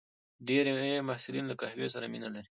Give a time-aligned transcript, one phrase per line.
[0.47, 0.71] ډېری
[1.09, 2.49] محصلین له قهوې سره مینه لري.